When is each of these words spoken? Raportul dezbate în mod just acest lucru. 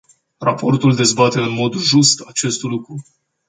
Raportul 0.37 0.95
dezbate 0.95 1.39
în 1.39 1.51
mod 1.51 1.73
just 1.77 2.19
acest 2.27 2.61
lucru. 2.61 3.03